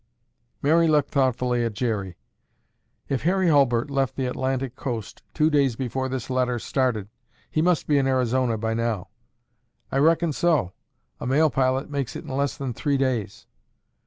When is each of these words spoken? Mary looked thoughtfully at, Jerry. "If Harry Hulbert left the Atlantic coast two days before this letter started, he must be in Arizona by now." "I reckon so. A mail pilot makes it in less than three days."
Mary 0.63 0.87
looked 0.87 1.11
thoughtfully 1.11 1.63
at, 1.63 1.73
Jerry. 1.75 2.17
"If 3.07 3.21
Harry 3.21 3.49
Hulbert 3.49 3.91
left 3.91 4.15
the 4.15 4.25
Atlantic 4.25 4.75
coast 4.75 5.21
two 5.31 5.51
days 5.51 5.75
before 5.75 6.09
this 6.09 6.27
letter 6.31 6.57
started, 6.57 7.07
he 7.51 7.61
must 7.61 7.85
be 7.85 7.99
in 7.99 8.07
Arizona 8.07 8.57
by 8.57 8.73
now." 8.73 9.09
"I 9.91 9.97
reckon 9.99 10.33
so. 10.33 10.73
A 11.19 11.27
mail 11.27 11.51
pilot 11.51 11.87
makes 11.91 12.15
it 12.15 12.23
in 12.25 12.31
less 12.35 12.57
than 12.57 12.73
three 12.73 12.97
days." 12.97 13.45